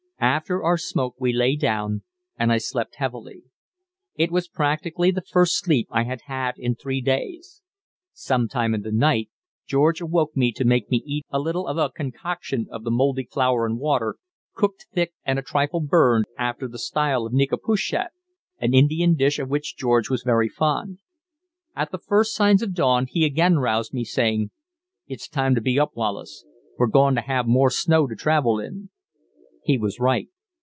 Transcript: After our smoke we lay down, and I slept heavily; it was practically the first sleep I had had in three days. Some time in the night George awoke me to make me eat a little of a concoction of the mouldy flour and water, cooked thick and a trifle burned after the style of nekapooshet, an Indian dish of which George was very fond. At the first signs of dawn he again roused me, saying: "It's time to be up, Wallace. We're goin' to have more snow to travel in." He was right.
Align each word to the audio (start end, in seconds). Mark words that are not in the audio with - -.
After 0.23 0.63
our 0.63 0.77
smoke 0.77 1.15
we 1.17 1.33
lay 1.33 1.55
down, 1.55 2.03
and 2.37 2.51
I 2.51 2.59
slept 2.59 2.97
heavily; 2.97 3.41
it 4.13 4.29
was 4.29 4.47
practically 4.47 5.09
the 5.09 5.23
first 5.23 5.57
sleep 5.57 5.87
I 5.89 6.03
had 6.03 6.21
had 6.27 6.59
in 6.59 6.75
three 6.75 7.01
days. 7.01 7.63
Some 8.13 8.47
time 8.47 8.75
in 8.75 8.83
the 8.83 8.91
night 8.91 9.29
George 9.65 9.99
awoke 9.99 10.37
me 10.37 10.51
to 10.51 10.63
make 10.63 10.91
me 10.91 11.01
eat 11.07 11.25
a 11.31 11.39
little 11.39 11.65
of 11.65 11.77
a 11.79 11.89
concoction 11.89 12.67
of 12.69 12.83
the 12.83 12.91
mouldy 12.91 13.23
flour 13.25 13.65
and 13.65 13.79
water, 13.79 14.17
cooked 14.53 14.85
thick 14.93 15.13
and 15.25 15.39
a 15.39 15.41
trifle 15.41 15.79
burned 15.79 16.25
after 16.37 16.67
the 16.67 16.77
style 16.79 17.25
of 17.25 17.33
nekapooshet, 17.33 18.11
an 18.59 18.73
Indian 18.75 19.15
dish 19.15 19.39
of 19.39 19.49
which 19.49 19.75
George 19.75 20.11
was 20.11 20.21
very 20.21 20.47
fond. 20.49 20.99
At 21.75 21.89
the 21.89 21.97
first 21.97 22.35
signs 22.35 22.61
of 22.61 22.75
dawn 22.75 23.07
he 23.07 23.25
again 23.25 23.57
roused 23.57 23.91
me, 23.91 24.03
saying: 24.03 24.51
"It's 25.07 25.27
time 25.27 25.55
to 25.55 25.61
be 25.61 25.79
up, 25.79 25.95
Wallace. 25.95 26.45
We're 26.77 26.85
goin' 26.85 27.15
to 27.15 27.21
have 27.21 27.47
more 27.47 27.71
snow 27.71 28.05
to 28.05 28.13
travel 28.15 28.59
in." 28.59 28.91
He 29.63 29.77
was 29.77 29.99
right. 29.99 30.27